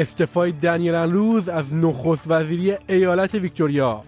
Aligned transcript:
استفای 0.00 0.52
دنیل 0.52 0.94
روز 0.94 1.48
از 1.48 1.74
نخست 1.74 2.24
وزیری 2.26 2.74
ایالت 2.88 3.34
ویکتوریا. 3.34 4.02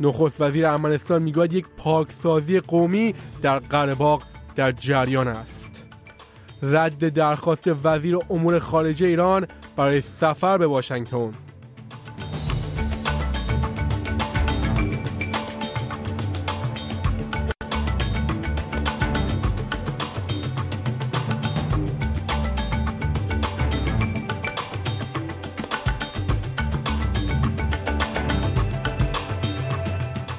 نخست 0.00 0.40
وزیر 0.40 0.66
ارمنستان 0.66 1.22
می‌گوید 1.22 1.52
یک 1.52 1.66
پاکسازی 1.76 2.60
قومی 2.60 3.14
در 3.42 3.58
قرهباغ 3.58 4.22
در 4.56 4.72
جریان 4.72 5.28
است. 5.28 5.70
رد 6.62 7.08
درخواست 7.08 7.70
وزیر 7.84 8.18
امور 8.30 8.58
خارجه 8.58 9.06
ایران 9.06 9.46
برای 9.76 10.00
سفر 10.20 10.58
به 10.58 10.66
واشنگتن. 10.66 11.32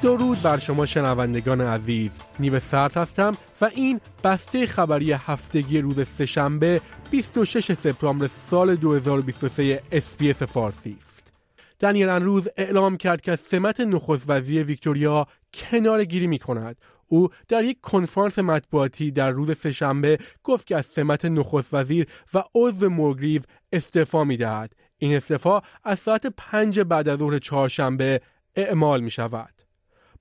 درود 0.02 0.42
بر 0.42 0.58
شما 0.58 0.86
شنوندگان 0.86 1.60
عزیز 1.60 2.10
نیو 2.38 2.60
سرد 2.60 2.96
هستم 2.96 3.36
و 3.60 3.64
این 3.74 4.00
بسته 4.24 4.66
خبری 4.66 5.12
هفتگی 5.12 5.80
روز 5.80 5.96
سهشنبه 6.18 6.80
26 7.10 7.72
سپتامبر 7.72 8.30
سال 8.50 8.76
2023 8.76 9.82
SBS 9.92 10.42
فارسی 10.42 10.96
است 11.00 11.32
دنیل 11.80 12.08
اندروز 12.08 12.48
اعلام 12.56 12.96
کرد 12.96 13.20
که 13.20 13.36
سمت 13.36 13.80
نخست 13.80 14.24
وزیر 14.28 14.64
ویکتوریا 14.64 15.26
کنار 15.54 16.04
گیری 16.04 16.26
می 16.26 16.38
کند 16.38 16.76
او 17.06 17.28
در 17.48 17.64
یک 17.64 17.80
کنفرانس 17.80 18.38
مطبوعاتی 18.38 19.10
در 19.10 19.30
روز 19.30 19.58
سهشنبه 19.62 20.18
گفت 20.44 20.66
که 20.66 20.76
از 20.76 20.86
سمت 20.86 21.24
نخست 21.24 21.74
وزیر 21.74 22.06
و 22.34 22.42
عضو 22.54 22.88
مولگریو 22.88 23.42
استعفا 23.72 24.24
می 24.24 24.36
دهد. 24.36 24.72
این 24.98 25.16
استعفا 25.16 25.60
از 25.84 25.98
ساعت 25.98 26.26
پنج 26.26 26.80
بعد 26.80 27.08
از 27.08 27.18
ظهر 27.18 27.38
چهارشنبه 27.38 28.20
اعمال 28.56 29.00
می 29.00 29.10
شود. 29.10 29.59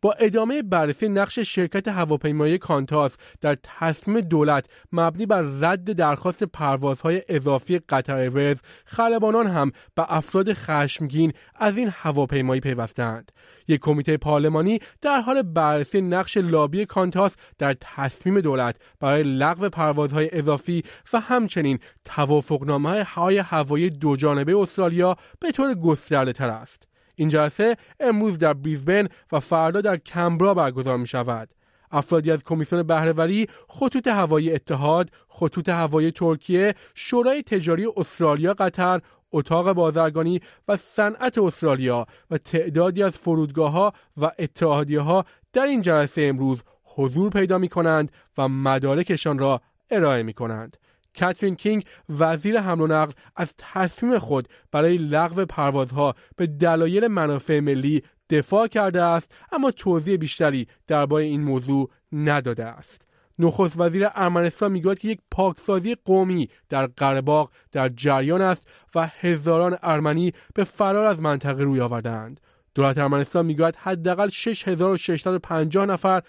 با 0.02 0.12
ادامه 0.12 0.62
بررسی 0.62 1.10
نقش 1.10 1.40
شرکت 1.40 1.88
هواپیمایی 1.88 2.58
کانتاس 2.58 3.16
در 3.42 3.58
تصمیم 3.64 4.22
دولت 4.22 4.66
مبنی 4.92 5.26
بر 5.26 5.42
رد 5.42 5.92
درخواست 5.92 6.44
پروازهای 6.44 7.24
اضافی 7.30 7.80
قطر 7.80 8.16
ایرز 8.16 8.58
خلبانان 8.86 9.48
هم 9.48 9.72
به 9.96 10.06
افراد 10.14 10.54
خشمگین 10.54 11.34
از 11.56 11.78
این 11.78 11.90
هواپیمایی 11.94 12.62
پیوستند 12.62 13.32
یک 13.68 13.80
کمیته 13.82 14.18
پارلمانی 14.18 14.80
در 15.02 15.20
حال 15.20 15.42
بررسی 15.42 16.02
نقش 16.02 16.38
لابی 16.38 16.86
کانتاس 16.86 17.32
در 17.58 17.76
تصمیم 17.82 18.42
دولت 18.42 18.76
برای 19.00 19.24
لغو 19.24 19.70
پروازهای 19.70 20.30
اضافی 20.32 20.84
و 21.14 21.20
همچنین 21.20 21.80
توافقنامه 22.06 23.04
های 23.04 23.38
هوایی 23.38 23.90
دو 23.90 24.16
جانبه 24.16 24.58
استرالیا 24.58 25.16
به 25.40 25.52
طور 25.52 25.76
گسترده 25.76 26.34
تر 26.34 26.50
است. 26.50 26.89
این 27.20 27.30
جلسه 27.30 27.78
امروز 28.00 28.38
در 28.38 28.54
بریزبن 28.54 29.08
و 29.32 29.40
فردا 29.40 29.82
در 29.82 29.98
کمبرا 29.98 30.54
برگزار 30.54 30.98
می 30.98 31.08
شود. 31.08 31.50
افرادی 31.92 32.32
از 32.32 32.44
کمیسیون 32.44 32.84
بهرهوری، 32.84 33.48
خطوط 33.68 34.08
هوایی 34.08 34.52
اتحاد، 34.54 35.10
خطوط 35.28 35.70
هوایی 35.70 36.12
ترکیه، 36.12 36.76
شورای 36.96 37.44
تجاری 37.44 37.88
استرالیا 37.98 38.54
قطر، 38.54 39.02
اتاق 39.32 39.74
بازرگانی 39.74 40.42
و 40.68 40.78
صنعت 40.78 41.38
استرالیا 41.38 42.06
و 42.32 42.38
تعدادی 42.38 43.04
از 43.04 43.18
فرودگاه 43.18 43.72
ها 43.72 43.94
و 44.18 44.32
اتحادیه 44.40 45.02
ها 45.02 45.26
در 45.54 45.66
این 45.66 45.82
جلسه 45.82 46.22
امروز 46.22 46.64
حضور 46.84 47.30
پیدا 47.30 47.58
می 47.58 47.70
کنند 47.70 48.12
و 48.38 48.48
مدارکشان 48.48 49.40
را 49.40 49.62
ارائه 49.92 50.24
می 50.24 50.34
کنند. 50.34 50.78
کاترین 51.20 51.56
کینگ 51.56 51.86
وزیر 52.10 52.60
حمل 52.60 52.82
و 52.82 52.88
نقل 52.88 53.12
از 53.36 53.54
تصمیم 53.58 54.20
خود 54.20 54.48
برای 54.72 54.98
لغو 54.98 55.46
پروازها 55.46 56.16
به 56.36 56.48
دلایل 56.48 57.08
منافع 57.08 57.60
ملی 57.60 58.04
دفاع 58.30 58.68
کرده 58.68 59.02
است 59.02 59.32
اما 59.52 59.72
توضیح 59.72 60.18
بیشتری 60.18 60.68
درباره 60.88 61.24
این 61.24 61.42
موضوع 61.42 61.90
نداده 62.12 62.66
است. 62.66 63.02
نخست 63.40 63.80
وزیر 63.80 64.08
ارمنستان 64.16 64.72
می‌گوید 64.72 65.00
که 65.00 65.08
یک 65.08 65.20
پاکسازی 65.32 65.96
قومی 66.06 66.50
در 66.70 66.88
قرهباغ 66.88 67.52
در 67.72 67.90
جریان 67.90 68.42
است 68.42 68.68
و 68.96 69.08
هزاران 69.20 69.78
ارمنی 69.84 70.34
به 70.54 70.64
فرار 70.64 71.06
از 71.06 71.22
منطقه 71.22 71.64
روی 71.64 71.82
آوردند 71.82 72.40
دولت 72.76 72.98
ارمنستان 72.98 73.46
می‌گوید 73.46 73.76
حداقل 73.76 74.30
6650 74.30 75.86
نفر 75.86 76.22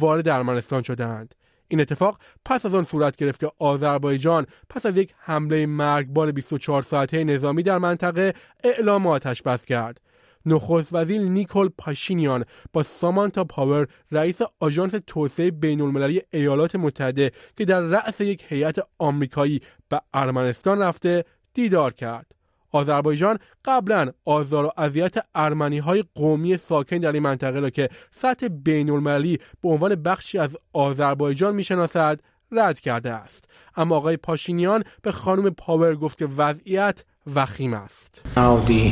وارد 0.00 0.28
ارمنستان 0.28 0.82
شدند 0.82 1.34
این 1.68 1.80
اتفاق 1.80 2.18
پس 2.44 2.66
از 2.66 2.74
آن 2.74 2.84
صورت 2.84 3.16
گرفت 3.16 3.40
که 3.40 3.50
آذربایجان 3.58 4.46
پس 4.68 4.86
از 4.86 4.96
یک 4.96 5.14
حمله 5.18 5.66
مرگبار 5.66 6.32
24 6.32 6.82
ساعته 6.82 7.24
نظامی 7.24 7.62
در 7.62 7.78
منطقه 7.78 8.34
اعلام 8.64 9.06
آتش 9.06 9.42
بس 9.42 9.64
کرد. 9.64 10.00
نخست 10.46 10.88
وزیر 10.92 11.22
نیکول 11.22 11.68
پاشینیان 11.78 12.44
با 12.72 12.82
سامانتا 12.82 13.44
پاور 13.44 13.86
رئیس 14.10 14.38
آژانس 14.60 14.92
توسعه 15.06 15.50
بین 15.50 15.80
المللی 15.80 16.22
ایالات 16.30 16.76
متحده 16.76 17.32
که 17.56 17.64
در 17.64 17.80
رأس 17.80 18.20
یک 18.20 18.44
هیئت 18.48 18.78
آمریکایی 18.98 19.60
به 19.88 20.00
ارمنستان 20.14 20.78
رفته 20.78 21.24
دیدار 21.54 21.92
کرد. 21.92 22.37
آذربایجان 22.72 23.38
قبلا 23.64 24.12
آزار 24.24 24.64
و 24.64 24.70
اذیت 24.76 25.14
ارمنی 25.34 25.78
های 25.78 26.04
قومی 26.14 26.56
ساکن 26.56 26.98
در 26.98 27.12
این 27.12 27.22
منطقه 27.22 27.60
را 27.60 27.70
که 27.70 27.88
سطح 28.10 28.48
بین 28.48 28.90
المللی 28.90 29.38
به 29.62 29.68
عنوان 29.68 29.94
بخشی 29.94 30.38
از 30.38 30.56
آذربایجان 30.72 31.54
می‌شناسد 31.54 32.20
رد 32.52 32.80
کرده 32.80 33.10
است. 33.12 33.44
اما 33.76 33.96
آقای 33.96 34.16
پاشینیان 34.16 34.84
به 35.02 35.12
خانم 35.12 35.50
پاور 35.50 35.94
گفت 35.94 36.18
که 36.18 36.28
وضعیت 36.36 37.04
وخیم 37.34 37.74
است. 37.74 38.20
Now 38.36 38.68
the 38.68 38.82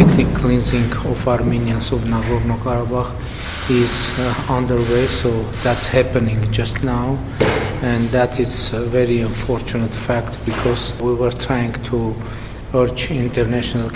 ethnic 0.00 0.28
cleansing 0.40 0.90
of 1.12 1.28
Armenians 1.28 1.92
of 1.92 2.00
Nagorno-Karabakh 2.14 3.10
is 3.70 3.94
uh, 4.18 4.56
underway 4.58 5.06
so 5.06 5.30
that's 5.64 5.88
happening 5.88 6.40
just 6.58 6.76
now. 6.84 7.18
And 7.82 8.02
that 8.18 8.32
is 8.38 8.52
a 8.72 8.84
very 8.98 9.18
unfortunate 9.30 9.94
fact 10.08 10.32
because 10.50 10.82
we 11.06 11.12
were 11.14 11.34
trying 11.46 11.74
to 11.90 11.98
international 12.72 13.90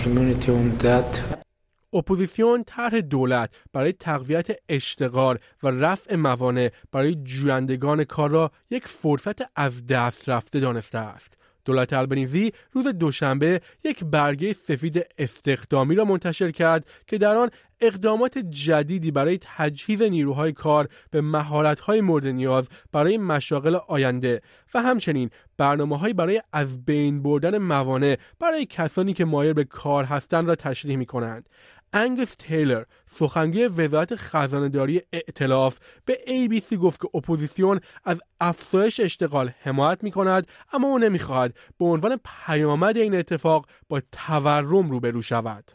اپوزیسیون 1.92 2.64
طرح 2.64 3.00
دولت 3.00 3.54
برای 3.72 3.92
تقویت 3.92 4.46
اشتغال 4.68 5.38
و 5.62 5.68
رفع 5.68 6.16
موانع 6.16 6.70
برای 6.92 7.14
جویندگان 7.14 8.04
کار 8.04 8.30
را 8.30 8.50
یک 8.70 8.88
فرصت 8.88 9.36
از 9.56 9.86
دست 9.86 10.28
رفته 10.28 10.60
دانسته 10.60 10.98
است. 10.98 11.35
دولت 11.66 11.92
البنیزی 11.92 12.52
روز 12.72 12.86
دوشنبه 12.86 13.60
یک 13.84 14.04
برگه 14.04 14.52
سفید 14.52 15.06
استخدامی 15.18 15.94
را 15.94 16.04
منتشر 16.04 16.50
کرد 16.50 16.86
که 17.06 17.18
در 17.18 17.36
آن 17.36 17.50
اقدامات 17.80 18.38
جدیدی 18.38 19.10
برای 19.10 19.38
تجهیز 19.42 20.02
نیروهای 20.02 20.52
کار 20.52 20.88
به 21.10 21.20
مهارت‌های 21.20 22.00
مورد 22.00 22.26
نیاز 22.26 22.64
برای 22.92 23.18
مشاغل 23.18 23.76
آینده 23.88 24.42
و 24.74 24.82
همچنین 24.82 25.30
برنامه 25.56 26.12
برای 26.12 26.42
از 26.52 26.84
بین 26.84 27.22
بردن 27.22 27.58
موانع 27.58 28.18
برای 28.40 28.66
کسانی 28.66 29.12
که 29.12 29.24
مایل 29.24 29.52
به 29.52 29.64
کار 29.64 30.04
هستند 30.04 30.48
را 30.48 30.54
تشریح 30.54 30.96
می 30.96 31.06
کنند. 31.06 31.48
انگس 31.92 32.34
تیلر 32.34 32.84
سخنگوی 33.10 33.66
وزارت 33.66 34.16
خزانهداری 34.16 35.02
ائتلاف 35.12 35.78
به 36.04 36.18
ABC 36.26 36.74
گفت 36.74 37.00
که 37.00 37.08
اپوزیسیون 37.14 37.80
از 38.04 38.20
افزایش 38.40 39.00
اشتغال 39.00 39.50
حمایت 39.62 40.02
می 40.02 40.10
کند 40.10 40.48
اما 40.72 40.88
او 40.88 40.98
نمی‌خواهد 40.98 41.56
به 41.78 41.84
عنوان 41.84 42.20
پیامد 42.46 42.96
این 42.96 43.14
اتفاق 43.14 43.66
با 43.88 44.02
تورم 44.12 44.90
روبرو 44.90 45.22
شود. 45.22 45.70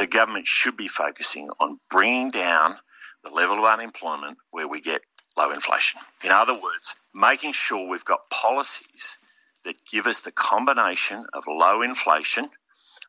The 0.00 0.06
government 0.06 0.46
should 0.46 0.76
be 0.76 0.88
focusing 0.88 1.46
on 1.62 1.78
bringing 1.90 2.30
down 2.30 2.70
the 3.24 3.32
level 3.40 3.56
of 3.58 3.64
unemployment 3.76 4.36
where 4.50 4.68
we 4.74 4.80
get 4.80 5.02
low 5.36 5.50
inflation. 5.58 6.00
In 6.24 6.30
other 6.30 6.54
words, 6.54 6.86
making 7.14 7.52
sure 7.52 7.80
we've 7.92 8.04
got 8.04 8.20
policies 8.30 9.18
that 9.64 9.76
give 9.92 10.06
us 10.06 10.20
the 10.20 10.32
combination 10.32 11.18
of 11.32 11.42
low 11.46 11.82
inflation 11.82 12.44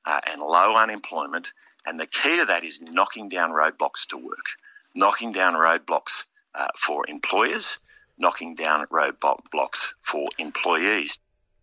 uh, 0.05 0.21
and 0.29 0.41
low 0.41 0.75
unemployment 0.75 1.53
And 1.85 1.99
the 1.99 2.07
key 2.07 2.35
to 2.39 2.45
that 2.45 2.63
is 2.63 2.79
knocking 2.81 3.27
down 3.29 3.49
roadblocks 3.51 4.01
to 4.11 4.17
work, 4.17 4.47
knocking 4.95 5.31
down 5.33 5.53
roadblocks 5.53 6.25
uh, 6.55 6.67
for 6.77 6.99
employers, 7.15 7.79
knocking 8.17 8.55
down 8.55 8.85
roadblocks 8.97 9.81
for 9.99 10.27
employees. 10.37 11.19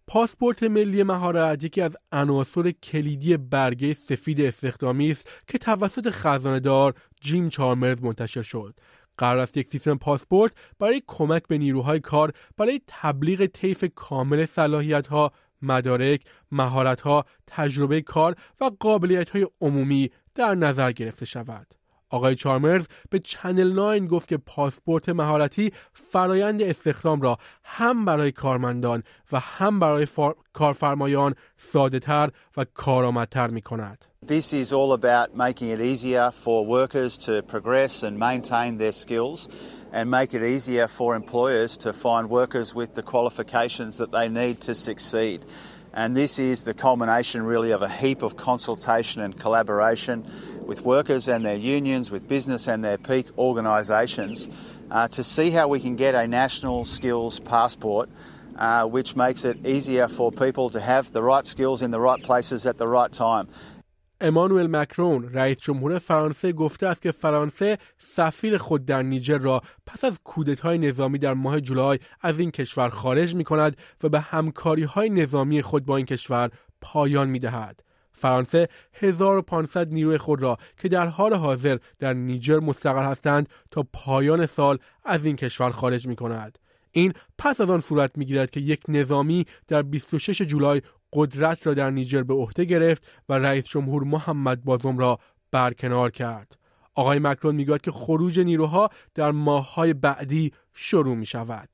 پاسپورت 0.06 0.62
ملی 0.62 1.02
مهارت 1.02 1.64
یکی 1.64 1.82
از 1.82 1.96
عناصر 2.12 2.70
کلیدی 2.70 3.36
برگه 3.36 3.94
سفید 3.94 4.40
استخدامی 4.40 5.10
است 5.10 5.28
که 5.46 5.58
توسط 5.58 6.10
خزانهدار 6.10 6.94
جیم 7.20 7.48
چارمرز 7.48 8.02
منتشر 8.02 8.42
شد. 8.42 8.80
قرار 9.18 9.38
است 9.38 9.56
یک 9.56 9.68
سیستم 9.68 9.98
پاسپورت 9.98 10.52
برای 10.78 11.02
کمک 11.06 11.42
به 11.48 11.58
نیروهای 11.58 12.00
کار 12.00 12.32
برای 12.56 12.80
تبلیغ 12.86 13.46
طیف 13.46 13.84
کامل 13.94 14.46
صلاحیت 14.46 15.06
ها 15.06 15.32
مدارک، 15.62 16.20
مهارت‌ها، 16.52 17.24
تجربه 17.46 18.00
کار 18.00 18.34
و 18.60 18.70
قابلیت‌های 18.80 19.46
عمومی 19.60 20.10
در 20.34 20.54
نظر 20.54 20.92
گرفته 20.92 21.26
شود. 21.26 21.66
آقای 22.12 22.34
چارمرز 22.34 22.86
به 23.10 23.18
چنل 23.18 23.72
9 23.72 24.06
گفت 24.06 24.28
که 24.28 24.36
پاسپورت 24.36 25.08
مهارتی 25.08 25.72
فرایند 25.92 26.62
استخدام 26.62 27.20
را 27.20 27.38
هم 27.64 28.04
برای 28.04 28.32
کارمندان 28.32 29.02
و 29.32 29.40
هم 29.40 29.80
برای 29.80 30.06
کارفرمایان 30.52 31.34
ساده 31.58 31.98
تر 31.98 32.30
و 32.56 32.64
کارآمدتر 32.74 33.48
می 33.48 33.62
کند. 33.62 34.04
This 34.26 34.52
is 34.52 34.72
all 34.72 34.92
about 34.92 35.34
making 35.34 35.68
it 35.70 35.80
easier 35.80 36.30
for 36.30 36.66
workers 36.66 37.16
to 37.26 37.32
progress 37.42 38.02
and 38.02 38.18
maintain 38.18 38.78
their 38.78 38.92
skills 38.92 39.48
and 39.92 40.10
make 40.10 40.34
it 40.34 40.42
easier 40.42 40.88
for 40.88 41.14
employers 41.14 41.76
to 41.78 41.92
find 41.92 42.30
workers 42.30 42.74
with 42.74 42.94
the 42.94 43.02
qualifications 43.02 43.96
that 43.98 44.12
they 44.12 44.28
need 44.28 44.60
to 44.62 44.74
succeed. 44.74 45.44
And 45.92 46.16
this 46.16 46.38
is 46.38 46.62
the 46.62 46.74
culmination 46.74 47.42
really 47.42 47.72
of 47.72 47.82
a 47.82 47.88
heap 47.88 48.22
of 48.22 48.36
consultation 48.36 49.22
and 49.22 49.38
collaboration 49.38 50.24
with 50.64 50.82
workers 50.82 51.26
and 51.26 51.44
their 51.44 51.56
unions, 51.56 52.10
with 52.10 52.28
business 52.28 52.68
and 52.68 52.84
their 52.84 52.98
peak 52.98 53.26
organisations 53.36 54.48
uh, 54.90 55.08
to 55.08 55.24
see 55.24 55.50
how 55.50 55.68
we 55.68 55.80
can 55.80 55.96
get 55.96 56.14
a 56.14 56.28
national 56.28 56.84
skills 56.84 57.40
passport 57.40 58.08
uh, 58.60 58.84
which 58.84 59.16
makes 59.16 59.44
it 59.44 59.64
easier 59.66 60.06
for 60.06 60.30
people 60.30 60.70
to 60.70 60.80
have 60.80 61.10
the 61.12 61.22
right 61.22 61.46
skills 61.46 61.82
in 61.82 61.90
the 61.90 62.00
right 62.00 62.22
places 62.22 62.66
at 62.66 62.76
the 62.76 62.86
right 62.86 63.10
time. 63.10 63.48
امانوئل 64.20 64.66
مکرون 64.66 65.32
رئیس 65.32 65.56
جمهور 65.56 65.98
فرانسه 65.98 66.52
گفته 66.52 66.86
است 66.86 67.02
که 67.02 67.12
فرانسه 67.12 67.78
سفیر 67.98 68.58
خود 68.58 68.84
در 68.84 69.02
نیجر 69.02 69.38
را 69.38 69.62
پس 69.86 70.04
از 70.04 70.18
کودتای 70.24 70.78
نظامی 70.78 71.18
در 71.18 71.34
ماه 71.34 71.60
جولای 71.60 71.98
از 72.20 72.38
این 72.38 72.50
کشور 72.50 72.88
خارج 72.88 73.34
می 73.34 73.44
کند 73.44 73.76
و 74.02 74.08
به 74.08 74.20
همکاری 74.20 74.82
های 74.82 75.10
نظامی 75.10 75.62
خود 75.62 75.84
با 75.84 75.96
این 75.96 76.06
کشور 76.06 76.50
پایان 76.80 77.28
می 77.28 77.38
دهد. 77.38 77.82
فرانسه 78.12 78.68
1500 78.92 79.92
نیروی 79.92 80.18
خود 80.18 80.42
را 80.42 80.58
که 80.78 80.88
در 80.88 81.06
حال 81.06 81.34
حاضر 81.34 81.78
در 81.98 82.14
نیجر 82.14 82.58
مستقر 82.58 83.10
هستند 83.10 83.48
تا 83.70 83.86
پایان 83.92 84.46
سال 84.46 84.78
از 85.04 85.24
این 85.24 85.36
کشور 85.36 85.70
خارج 85.70 86.06
می 86.06 86.16
کند. 86.16 86.58
این 86.92 87.12
پس 87.38 87.60
از 87.60 87.70
آن 87.70 87.80
صورت 87.80 88.18
می 88.18 88.24
گیرد 88.24 88.50
که 88.50 88.60
یک 88.60 88.80
نظامی 88.88 89.46
در 89.68 89.82
26 89.82 90.42
جولای 90.42 90.82
قدرت 91.12 91.66
را 91.66 91.74
در 91.74 91.90
نیجر 91.90 92.22
به 92.22 92.34
عهده 92.34 92.64
گرفت 92.64 93.10
و 93.28 93.38
رئیس 93.38 93.64
جمهور 93.64 94.04
محمد 94.04 94.64
بازم 94.64 94.98
را 94.98 95.18
برکنار 95.50 96.10
کرد. 96.10 96.56
آقای 96.94 97.18
مکرون 97.18 97.54
می‌گوید 97.54 97.80
که 97.80 97.90
خروج 97.90 98.40
نیروها 98.40 98.90
در 99.14 99.30
ماههای 99.30 99.94
بعدی 99.94 100.52
شروع 100.74 101.16
می 101.16 101.26
شود. 101.26 101.68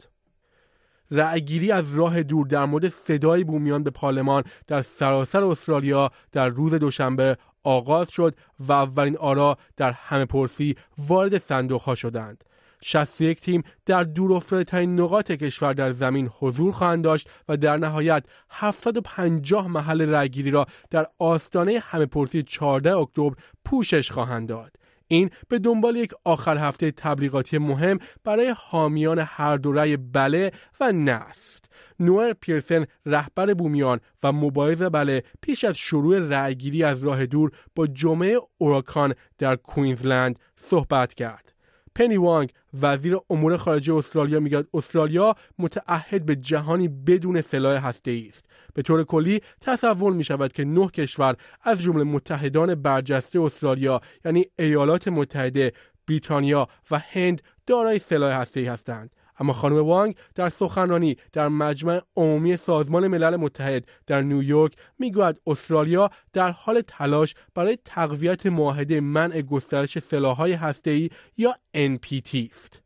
رأیگیری 1.11 1.73
از 1.73 1.95
راه 1.95 2.23
دور 2.23 2.47
در 2.47 2.65
مورد 2.65 2.89
صدای 2.89 3.45
بومیان 3.45 3.83
به 3.83 3.91
پارلمان 3.91 4.45
در 4.67 4.83
سراسر 4.83 5.45
استرالیا 5.45 6.11
در 6.33 6.49
روز 6.49 6.75
دوشنبه 6.75 7.37
آغاز 7.65 8.11
شد 8.11 8.35
و 8.61 8.73
اولین 8.73 9.17
آرا 9.17 9.59
در 9.77 9.93
همه 9.93 10.25
پرسی 10.25 10.77
وارد 10.99 11.39
صندوق 11.39 11.83
ها 11.83 11.95
شدند. 11.95 12.45
61 12.89 13.41
تیم 13.41 13.63
در 13.87 14.03
دور 14.05 14.41
ترین 14.41 15.01
نقاط 15.01 15.33
کشور 15.33 15.73
در 15.73 15.93
زمین 15.93 16.31
حضور 16.39 16.73
خواهند 16.73 17.05
داشت 17.05 17.31
و 17.49 17.57
در 17.57 17.77
نهایت 17.77 18.25
750 18.51 19.69
محل 19.69 20.11
رأیگیری 20.11 20.51
را 20.51 20.67
در 20.91 21.07
آستانه 21.19 21.79
همه 21.79 22.07
پرسی 22.07 22.43
14 22.43 22.97
اکتبر 22.97 23.35
پوشش 23.65 24.11
خواهند 24.11 24.49
داد. 24.49 24.73
این 25.09 25.31
به 25.49 25.59
دنبال 25.59 25.97
یک 25.97 26.13
آخر 26.25 26.59
هفته 26.59 26.91
تبلیغاتی 26.91 27.59
مهم 27.59 27.99
برای 28.25 28.55
حامیان 28.59 29.19
هر 29.19 29.57
دو 29.57 29.73
رأی 29.73 29.97
بله 29.97 30.53
و 30.81 30.93
نه 30.93 31.13
است. 31.13 31.65
نوئر 32.01 32.33
پیرسن 32.33 32.85
رهبر 33.07 33.55
بومیان 33.55 34.01
و 34.23 34.33
مبایز 34.33 34.83
بله 34.83 35.23
پیش 35.43 35.65
از 35.65 35.77
شروع 35.77 36.19
رأیگیری 36.19 36.85
از 36.85 37.05
راه 37.05 37.27
دور 37.27 37.51
با 37.75 37.87
جمعه 37.87 38.39
اوراکان 38.59 39.15
در 39.39 39.57
کوینزلند 39.57 40.39
صحبت 40.57 41.15
کرد. 41.15 41.56
پنی 41.97 42.17
وانگ 42.17 42.53
وزیر 42.83 43.19
امور 43.31 43.57
خارجه 43.57 43.95
استرالیا 43.95 44.41
می‌گوید 44.41 44.69
استرالیا 44.75 45.37
متعهد 45.59 46.27
به 46.27 46.37
جهانی 46.37 46.89
بدون 46.89 47.41
سلاح 47.41 47.87
هسته 47.87 48.23
است. 48.29 48.45
به 48.75 48.83
طور 48.83 49.05
کلی 49.05 49.41
تصور 49.61 50.13
می 50.13 50.25
شود 50.25 50.53
که 50.53 50.65
نه 50.65 50.89
کشور 50.89 51.37
از 51.63 51.79
جمله 51.79 52.05
متحدان 52.05 52.75
برجسته 52.75 53.41
استرالیا 53.41 54.01
یعنی 54.25 54.47
ایالات 54.59 55.09
متحده 55.09 55.73
بریتانیا 56.09 56.69
و 56.91 56.99
هند 56.99 57.43
دارای 57.67 57.99
سلاح 57.99 58.41
هسته 58.41 58.73
هستند. 58.73 59.11
اما 59.39 59.53
خانم 59.53 59.77
وانگ 59.77 60.15
در 60.35 60.49
سخنرانی 60.49 61.17
در 61.33 61.49
مجمع 61.49 62.01
عمومی 62.17 62.57
سازمان 62.57 63.07
ملل 63.09 63.37
متحد 63.37 63.85
در 64.07 64.23
نیویورک 64.23 64.73
می‌گوید 64.99 65.41
استرالیا 65.47 66.11
در 66.33 66.51
حال 66.51 66.81
تلاش 66.87 67.35
برای 67.55 67.79
تقویت 67.85 68.47
معاهده 68.47 69.01
منع 69.01 69.43
گسترش 69.43 69.99
سلاح‌های 69.99 70.53
هسته‌ای 70.53 71.11
یا 71.37 71.55
NPT 71.77 72.35
است. 72.35 72.83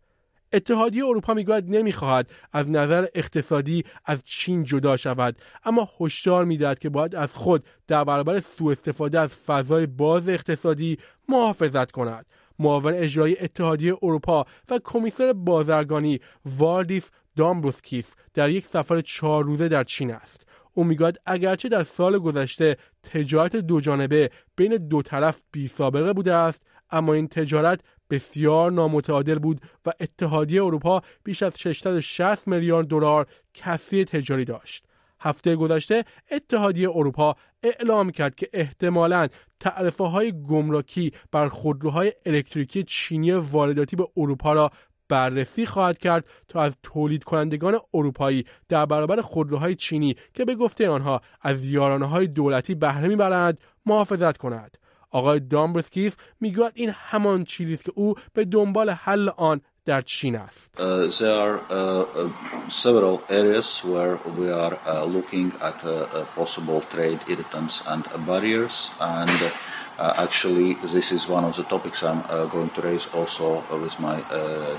اتحادیه 0.53 1.05
اروپا 1.05 1.35
می‌گوید 1.35 1.65
نمی‌خواهد 1.69 2.31
از 2.53 2.71
نظر 2.71 3.07
اقتصادی 3.15 3.85
از 4.05 4.19
چین 4.25 4.65
جدا 4.65 4.97
شود 4.97 5.37
اما 5.65 5.89
هشدار 6.01 6.45
می‌دهد 6.45 6.79
که 6.79 6.89
باید 6.89 7.15
از 7.15 7.35
خود 7.35 7.65
در 7.87 8.05
برابر 8.05 8.41
سوء 8.41 8.73
استفاده 8.73 9.21
از 9.21 9.29
فضای 9.29 9.87
باز 9.87 10.29
اقتصادی 10.29 10.99
محافظت 11.29 11.91
کند 11.91 12.27
معاون 12.61 12.95
اجرایی 12.95 13.37
اتحادیه 13.41 13.97
اروپا 14.03 14.47
و 14.71 14.81
کمیسر 14.85 15.33
بازرگانی 15.33 16.21
واردیس 16.45 17.11
دامبروسکیس 17.37 18.07
در 18.35 18.51
یک 18.51 18.67
سفر 18.67 19.01
چهار 19.01 19.45
روزه 19.45 19.69
در 19.69 19.85
چین 19.85 20.11
است. 20.11 20.47
او 20.75 20.85
می‌گوید 20.85 21.21
اگرچه 21.27 21.69
در 21.69 21.83
سال 21.83 22.19
گذشته 22.19 22.77
تجارت 23.03 23.57
دو 23.57 23.81
جانبه 23.81 24.31
بین 24.57 24.77
دو 24.77 25.03
طرف 25.03 25.41
بی 25.53 25.69
سابقه 25.69 26.13
بوده 26.13 26.35
است 26.35 26.63
اما 26.91 27.15
این 27.15 27.29
تجارت 27.29 27.81
بسیار 28.11 28.73
نامتعادل 28.73 29.39
بود 29.39 29.61
و 29.87 29.93
اتحادیه 30.01 30.65
اروپا 30.65 31.03
بیش 31.25 31.43
از 31.43 31.53
660 31.57 32.49
میلیارد 32.49 32.87
دلار 32.87 33.27
کسری 33.55 34.05
تجاری 34.05 34.45
داشت. 34.45 34.85
هفته 35.21 35.57
گذشته 35.57 36.05
اتحادیه 36.31 36.91
اروپا 36.91 37.37
اعلام 37.63 38.11
کرد 38.11 38.35
که 38.35 38.49
احتمالاً 38.53 39.29
تعرفه 39.61 40.05
های 40.05 40.43
گمرکی 40.43 41.13
بر 41.33 41.49
خودروهای 41.49 42.13
الکتریکی 42.27 42.83
چینی 42.83 43.33
وارداتی 43.33 43.97
به 43.97 44.09
اروپا 44.17 44.53
را 44.53 44.71
بررسی 45.09 45.67
خواهد 45.67 45.99
کرد 45.99 46.25
تا 46.49 46.61
از 46.61 46.73
تولید 46.83 47.25
کنندگان 47.25 47.79
اروپایی 47.95 48.45
در 48.69 48.87
برابر 48.87 49.21
خودروهای 49.21 49.75
چینی 49.75 50.17
که 50.35 50.45
به 50.45 50.55
گفته 50.55 50.89
آنها 50.89 51.21
از 51.43 51.67
یارانه 51.67 52.07
های 52.07 52.27
دولتی 52.27 52.75
بهره 52.75 53.09
می‌برند 53.09 53.61
محافظت 53.87 54.37
کند. 54.37 54.79
آقای 55.11 55.41
دامبرسکیف 55.41 56.17
می‌گوید 56.41 56.73
این 56.75 56.91
همان 56.95 57.45
چیزی 57.45 57.75
است 57.75 57.85
که 57.85 57.93
او 57.95 58.15
به 58.33 58.45
دنبال 58.45 58.91
حل 58.91 59.29
آن 59.29 59.61
Enough. 59.91 60.71
Uh, 60.79 61.11
there 61.19 61.35
are 61.35 61.59
uh, 61.69 62.03
uh, 62.15 62.69
several 62.69 63.25
areas 63.29 63.81
where 63.81 64.21
we 64.39 64.49
are 64.49 64.79
uh, 64.87 65.05
looking 65.05 65.53
at 65.61 65.85
uh, 65.85 65.91
uh, 65.91 66.25
possible 66.27 66.81
trade 66.93 67.19
irritants 67.27 67.83
and 67.89 68.07
barriers, 68.25 68.93
and 69.01 69.53
actually, 69.99 70.75
this 70.95 71.11
is 71.11 71.27
one 71.27 71.45
of 71.45 71.57
the 71.57 71.65
topics 71.65 72.05
I'm 72.05 72.23
going 72.49 72.71
to 72.71 72.81
raise 72.83 73.07
also 73.13 73.65
with 73.83 73.99
my 73.99 74.23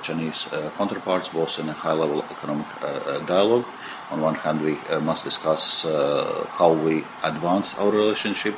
Chinese 0.01 0.47
counterparts, 0.77 1.27
both 1.27 1.59
in 1.59 1.67
a 1.67 1.73
high 1.73 1.93
level 1.93 2.23
economic 2.31 2.67
dialogue. 3.27 3.67
On 4.11 4.21
one 4.21 4.35
hand, 4.35 4.61
we 4.61 4.77
must 5.01 5.25
discuss 5.25 5.83
how 6.57 6.71
we 6.73 7.03
advance 7.23 7.77
our 7.77 7.91
relationship. 7.91 8.55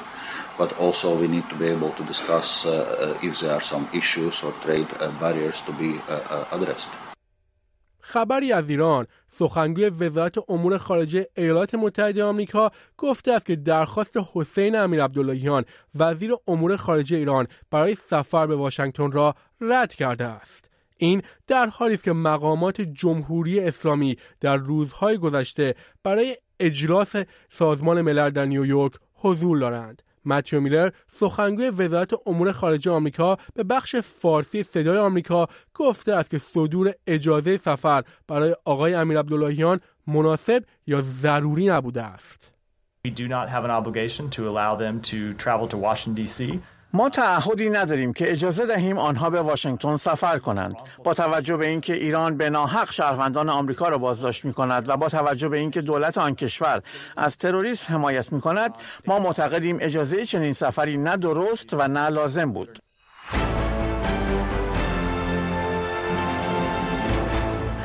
But 0.57 0.69
also 0.79 1.15
we 1.15 1.27
need 1.27 1.47
to 1.49 1.55
be 1.55 1.67
able 1.67 1.91
to 1.99 2.03
discuss 2.03 2.65
uh, 2.65 2.71
uh, 2.71 3.27
if 3.27 3.39
there 3.39 3.53
are 3.57 3.65
some 3.73 3.87
issues 3.93 4.43
or 4.43 4.51
trade 4.65 4.87
uh, 4.99 5.11
barriers 5.19 5.61
to 5.61 5.71
be 5.73 5.99
addressed. 6.51 6.91
خبری 8.05 8.53
از 8.53 8.69
ایران. 8.69 9.07
سخنگوی 9.29 9.89
وزارت 9.89 10.49
امور 10.49 10.77
خارجه 10.77 11.27
ایالات 11.37 11.75
متحده 11.75 12.23
آمریکا 12.23 12.71
گفته 12.97 13.31
است 13.31 13.45
که 13.45 13.55
درخواست 13.55 14.17
حسین 14.33 14.75
امیر 14.75 15.03
عبداللهیان 15.03 15.65
وزیر 15.95 16.35
امور 16.47 16.75
خارجه 16.75 17.17
ایران 17.17 17.47
برای 17.71 17.95
سفر 17.95 18.47
به 18.47 18.55
واشنگتن 18.55 19.11
را 19.11 19.35
رد 19.61 19.95
کرده 19.95 20.25
است. 20.25 20.65
این 20.97 21.21
در 21.47 21.67
حالی 21.67 21.93
است 21.93 22.03
که 22.03 22.13
مقامات 22.13 22.81
جمهوری 22.81 23.59
اسلامی 23.59 24.17
در 24.39 24.57
روزهای 24.57 25.17
گذشته 25.17 25.75
برای 26.03 26.37
اجلاس 26.59 27.15
سازمان 27.51 28.01
ملل 28.01 28.29
در 28.29 28.45
نیویورک 28.45 28.93
حضور 29.13 29.59
دارند. 29.59 30.01
متیو 30.25 30.61
میلر 30.61 30.89
سخنگوی 31.11 31.69
وزارت 31.69 32.13
امور 32.25 32.51
خارجه 32.51 32.91
آمریکا 32.91 33.37
به 33.53 33.63
بخش 33.63 33.95
فارسی 33.95 34.63
صدای 34.63 34.97
آمریکا 34.97 35.47
گفته 35.73 36.13
است 36.13 36.29
که 36.29 36.39
صدور 36.39 36.93
اجازه 37.07 37.57
سفر 37.57 38.03
برای 38.27 38.55
آقای 38.65 38.93
امیر 38.93 39.19
عبداللهیان 39.19 39.79
مناسب 40.07 40.63
یا 40.87 41.01
ضروری 41.01 41.67
نبوده 41.67 42.01
است. 42.01 42.53
We 43.07 43.11
do 43.11 43.27
not 43.27 43.49
have 43.49 43.65
an 43.65 43.71
obligation 43.71 44.29
to 44.29 44.47
allow 44.47 44.75
them 44.77 45.01
to 45.11 45.33
travel 45.33 45.67
to 45.67 45.77
Washington 45.77 46.23
D.C. 46.23 46.39
ما 46.95 47.09
تعهدی 47.09 47.69
نداریم 47.69 48.13
که 48.13 48.31
اجازه 48.31 48.65
دهیم 48.65 48.97
آنها 48.97 49.29
به 49.29 49.41
واشنگتن 49.41 49.97
سفر 49.97 50.37
کنند. 50.37 50.75
با 51.03 51.13
توجه 51.13 51.57
به 51.57 51.67
اینکه 51.67 51.93
ایران 51.93 52.37
به 52.37 52.49
ناحق 52.49 52.91
شهروندان 52.91 53.49
آمریکا 53.49 53.89
را 53.89 53.97
بازداشت 53.97 54.45
می 54.45 54.53
کند 54.53 54.89
و 54.89 54.97
با 54.97 55.09
توجه 55.09 55.49
به 55.49 55.57
اینکه 55.57 55.81
دولت 55.81 56.17
آن 56.17 56.35
کشور 56.35 56.81
از 57.17 57.37
تروریسم 57.37 57.93
حمایت 57.93 58.33
می 58.33 58.41
کند 58.41 58.73
ما 59.07 59.19
معتقدیم 59.19 59.77
اجازه 59.81 60.25
چنین 60.25 60.53
سفری 60.53 60.97
نه 60.97 61.17
درست 61.17 61.73
و 61.73 61.87
نه 61.87 62.09
لازم 62.09 62.51
بود. 62.51 62.79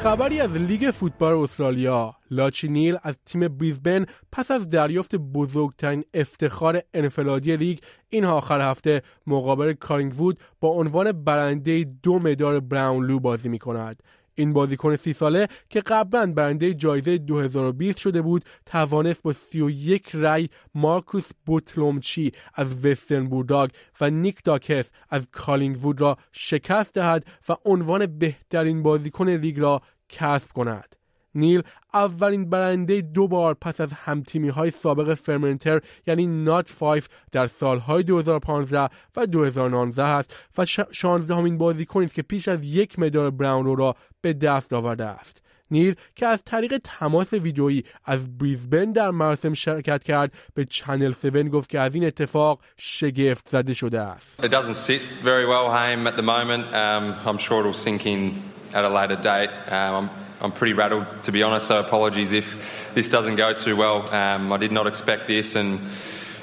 خبری 0.02 0.40
از 0.40 0.50
لیگ 0.50 0.90
فوتبال 0.90 1.34
استرالیا. 1.34 2.14
لاچی 2.30 2.68
نیل 2.68 2.96
از 3.02 3.18
تیم 3.24 3.48
بریزبن 3.48 4.06
پس 4.32 4.50
از 4.50 4.68
دریافت 4.68 5.16
بزرگترین 5.16 6.04
افتخار 6.14 6.82
انفرادی 6.94 7.56
لیگ 7.56 7.78
این 8.08 8.24
آخر 8.24 8.70
هفته 8.70 9.02
مقابل 9.26 9.72
کالینگوود 9.72 10.38
با 10.60 10.68
عنوان 10.68 11.12
برنده 11.12 11.84
دو 12.02 12.18
مدال 12.18 12.60
براونلو 12.60 13.20
بازی 13.20 13.48
می 13.48 13.58
کند 13.58 14.02
این 14.38 14.52
بازیکن 14.52 14.96
سی 14.96 15.12
ساله 15.12 15.48
که 15.70 15.80
قبلا 15.80 16.32
برنده 16.32 16.74
جایزه 16.74 17.18
2020 17.18 17.98
شده 17.98 18.22
بود 18.22 18.44
توانست 18.66 19.22
با 19.22 19.32
31 19.32 20.10
رای 20.12 20.48
مارکوس 20.74 21.30
بونتمپلی 21.46 22.32
از 22.54 22.84
وسترن 22.84 23.28
بولداگز 23.28 23.70
و 24.00 24.10
نیک 24.10 24.44
دیکاس 24.44 24.90
از 25.10 25.26
کالینگوود 25.32 26.00
را 26.00 26.16
شکست 26.32 26.92
دهد 26.92 27.26
و 27.48 27.56
عنوان 27.64 28.06
بهترین 28.06 28.82
بازیکن 28.82 29.28
لیگ 29.28 29.60
را 29.60 29.82
کسب 30.08 30.52
کند. 30.52 30.98
نیل 31.34 31.62
اولین 31.94 32.50
برنده 32.50 33.00
دو 33.00 33.28
بار 33.28 33.54
پس 33.54 33.80
از 33.80 33.92
همتیمی 33.92 34.48
های 34.48 34.70
سابق 34.70 35.14
فرمنتل 35.14 35.80
یعنی 36.06 36.26
نات 36.26 36.68
فایف 36.70 37.08
در 37.32 37.46
سالهای 37.46 38.02
2015 38.02 38.88
و 39.16 39.26
2019 39.26 40.02
است 40.02 40.34
و 40.58 40.66
شانزدهمین 40.92 41.58
بازیکنی 41.58 42.04
است 42.04 42.14
که 42.14 42.22
بیش 42.22 42.48
از 42.48 42.66
یک 42.66 42.98
مدال 42.98 43.30
براونلو 43.30 43.76
را 43.76 43.96
به 44.22 44.32
دست 44.32 44.72
آورده 44.72 45.04
است 45.04 45.36
نیل 45.70 45.94
که 46.16 46.26
از 46.26 46.42
طریق 46.44 46.80
تماس 46.84 47.32
ویدئویی 47.32 47.84
از 48.04 48.38
بریزبن 48.38 48.92
در 48.92 49.10
مراسم 49.10 49.54
شرکت 49.54 50.04
کرد 50.04 50.32
به 50.54 50.64
چنل 50.64 51.12
7 51.12 51.48
گفت 51.48 51.70
که 51.70 51.80
از 51.80 51.94
این 51.94 52.04
اتفاق 52.04 52.60
شگفت 52.76 53.48
زده 53.48 53.74
شده 53.74 54.00
است. 54.00 54.40
It 54.44 54.50
doesn't 54.50 54.76
sit 54.76 55.00
very 55.24 55.46
well, 55.46 55.70
Haim, 55.70 56.06
at 56.06 56.16
the 56.16 56.22
moment. 56.22 56.64
Um, 56.74 57.14
I'm 57.26 57.38
sure 57.38 57.60
it'll 57.60 57.74
sink 57.74 58.06
in 58.06 58.34
at 58.74 58.84
a 58.84 58.88
later 58.88 59.16
date. 59.16 59.50
Um, 59.78 60.10
I'm 60.40 60.52
pretty 60.52 60.72
rattled, 60.72 61.06
to 61.22 61.32
be 61.32 61.42
honest, 61.42 61.66
so 61.66 61.80
apologies 61.80 62.32
if 62.32 62.46
this 62.94 63.08
doesn't 63.08 63.36
go 63.36 63.52
too 63.52 63.76
well. 63.76 63.98
Um, 64.14 64.52
I 64.52 64.56
did 64.56 64.72
not 64.72 64.86
expect 64.86 65.26
this, 65.26 65.56
and 65.56 65.80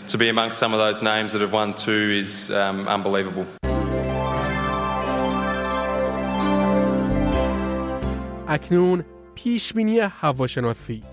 to 0.07 0.17
be 0.17 0.27
amongst 0.29 0.57
some 0.59 0.73
of 0.73 0.79
those 0.79 1.01
names 1.01 1.31
that 1.33 1.41
have 1.41 1.53
won 1.53 1.73
two 1.73 2.05
is 2.23 2.51
um, 2.51 2.87
unbelievable. 2.87 3.45
اکنون 8.55 9.05
پیشبینی 9.35 9.99
هواشناسی 9.99 11.03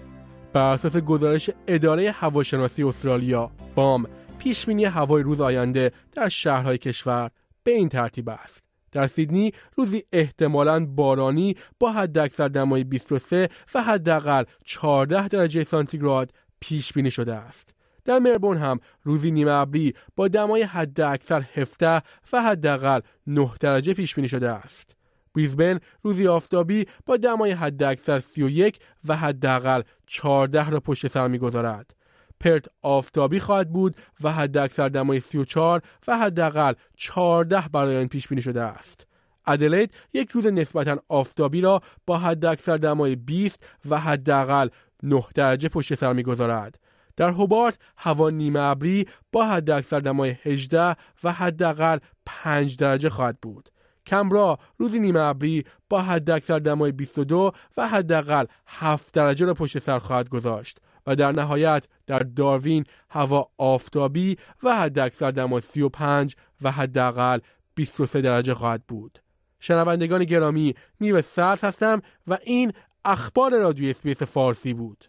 بر 0.53 0.75
اساس 0.75 0.97
گزارش 0.97 1.51
اداره 1.67 2.11
هواشناسی 2.11 2.83
استرالیا 2.83 3.51
بام 3.75 4.07
پیشبینی 4.39 4.85
هوای 4.85 5.23
روز 5.23 5.41
آینده 5.41 5.93
در 6.13 6.29
شهرهای 6.29 6.79
کشور 6.79 7.31
به 7.65 7.73
این 7.73 7.89
ترتیب 7.89 8.29
است 8.29 8.63
در 8.93 9.07
سیدنی 9.07 9.53
روزی 9.77 10.03
احتمالاً 10.13 10.87
بارانی 10.87 11.57
با 11.81 11.93
حداکثر 11.93 12.49
دمای 12.49 12.85
23 12.85 13.49
و 13.75 13.83
حداقل 13.83 14.45
14 14.65 15.29
درجه 15.29 15.65
سانتیگراد 15.65 16.33
پیش 16.61 16.93
بینی 16.93 17.11
شده 17.11 17.35
است. 17.35 17.75
در 18.05 18.19
مربون 18.19 18.57
هم 18.57 18.81
روزی 19.03 19.31
نیمه 19.31 19.51
ابری 19.51 19.95
با 20.17 20.29
دمای 20.29 20.63
حداکثر 20.63 21.45
17 21.55 22.03
و 22.33 22.43
حداقل 22.43 23.01
9 23.27 23.51
درجه 23.61 23.95
پیش 23.95 24.15
بینی 24.15 24.29
شده 24.29 24.51
است. 24.51 25.02
بریزبن 25.35 25.81
روزی 26.03 26.27
آفتابی 26.27 26.87
با 27.07 27.17
دمای 27.17 27.51
حداکثر 27.51 28.21
31 28.21 28.79
و 29.09 29.17
حداقل 29.17 29.83
14 30.07 30.71
را 30.71 30.81
پشت 30.81 31.09
سر 31.09 31.29
می‌گذارد. 31.29 31.95
پرت 32.41 32.65
آفتابی 32.83 33.41
خواهد 33.41 33.73
بود 33.73 33.97
و 34.21 34.33
حداکثر 34.33 34.89
دمای 34.89 35.21
34 35.21 35.83
و 36.09 36.19
حداقل 36.19 36.73
14 36.97 37.69
برای 37.73 37.99
آن 37.99 38.09
پیش 38.09 38.29
بینی 38.29 38.43
شده 38.43 38.63
است. 38.63 39.07
ادلید 39.47 39.95
یک 40.13 40.31
روز 40.31 40.47
نسبتا 40.47 41.03
آفتابی 41.09 41.61
را 41.61 41.81
با 42.07 42.19
حداکثر 42.19 42.77
دمای 42.77 43.17
20 43.17 43.67
و 43.89 43.99
حداقل 44.01 44.69
9 45.03 45.25
درجه 45.35 45.69
پشت 45.69 45.95
سر 45.95 46.13
می‌گذارد. 46.13 46.79
در 47.17 47.31
هوبارت 47.31 47.79
هوا 47.97 48.31
نیمه 48.31 48.61
ابری 48.61 49.07
با 49.33 49.45
حداکثر 49.45 50.01
دمای 50.01 50.37
18 50.43 50.97
و 51.25 51.33
حداقل 51.33 51.99
5 52.27 52.77
درجه 52.77 53.11
خواهد 53.11 53.39
بود. 53.43 53.69
کمبرا 54.07 54.59
روزی 54.79 55.01
نیمه 55.01 55.21
ابری 55.21 55.65
با 55.89 56.03
حداکثر 56.03 56.59
دمای 56.59 56.93
22 56.93 57.53
و 57.77 57.89
حداقل 57.89 58.45
7 58.67 59.15
درجه 59.15 59.47
را 59.47 59.55
پشت 59.55 59.79
سر 59.79 59.99
خواهد 59.99 60.29
گذاشت. 60.29 60.79
و 61.07 61.17
در 61.17 61.33
نهایت 61.33 61.85
در 62.07 62.19
داروین 62.19 62.85
هوا 63.11 63.49
آفتابی 63.59 64.37
و 64.63 64.77
حداکثر 64.77 65.31
دما 65.31 65.61
35 65.61 66.37
و 66.63 66.71
حداقل 66.71 67.39
23 67.75 68.21
درجه 68.21 68.55
خواهد 68.55 68.83
بود. 68.89 69.19
شنوندگان 69.61 70.25
گرامی 70.25 70.75
نیو 71.01 71.23
سرد 71.23 71.65
هستم 71.65 72.03
و 72.27 72.39
این 72.45 72.73
اخبار 73.05 73.59
رادیو 73.59 73.91
SBS 73.91 74.23
فارسی 74.23 74.75
بود. 74.75 75.05